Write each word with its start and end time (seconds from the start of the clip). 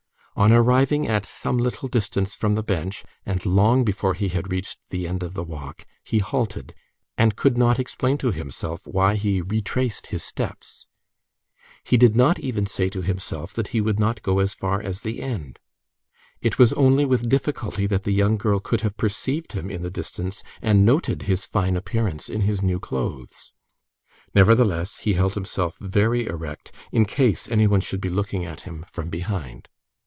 On 0.33 0.53
arriving 0.53 1.07
at 1.09 1.25
some 1.25 1.57
little 1.57 1.89
distance 1.89 2.35
from 2.35 2.55
the 2.55 2.63
bench, 2.63 3.03
and 3.25 3.45
long 3.45 3.83
before 3.83 4.13
he 4.13 4.29
had 4.29 4.49
reached 4.49 4.79
the 4.89 5.05
end 5.05 5.23
of 5.23 5.33
the 5.33 5.43
walk, 5.43 5.85
he 6.05 6.17
halted, 6.19 6.73
and 7.17 7.35
could 7.35 7.57
not 7.57 7.77
explain 7.77 8.17
to 8.19 8.31
himself 8.31 8.87
why 8.87 9.17
he 9.17 9.41
retraced 9.41 10.07
his 10.07 10.23
steps. 10.23 10.87
He 11.83 11.97
did 11.97 12.15
not 12.15 12.39
even 12.39 12.65
say 12.65 12.87
to 12.89 13.01
himself 13.01 13.53
that 13.53 13.67
he 13.67 13.81
would 13.81 13.99
not 13.99 14.23
go 14.23 14.39
as 14.39 14.53
far 14.53 14.81
as 14.81 15.01
the 15.01 15.21
end. 15.21 15.59
It 16.41 16.57
was 16.57 16.73
only 16.73 17.03
with 17.03 17.29
difficulty 17.29 17.85
that 17.87 18.03
the 18.03 18.13
young 18.13 18.37
girl 18.37 18.59
could 18.59 18.81
have 18.81 18.97
perceived 18.97 19.51
him 19.51 19.69
in 19.69 19.83
the 19.83 19.91
distance 19.91 20.41
and 20.61 20.85
noted 20.85 21.23
his 21.23 21.45
fine 21.45 21.75
appearance 21.75 22.29
in 22.29 22.41
his 22.41 22.63
new 22.63 22.79
clothes. 22.79 23.51
Nevertheless, 24.33 24.99
he 24.99 25.13
held 25.15 25.35
himself 25.35 25.77
very 25.77 26.25
erect, 26.25 26.71
in 26.91 27.03
case 27.05 27.49
any 27.49 27.67
one 27.67 27.81
should 27.81 28.01
be 28.01 28.09
looking 28.09 28.45
at 28.45 28.61
him 28.61 28.85
from 28.89 29.09
behind. 29.09 29.67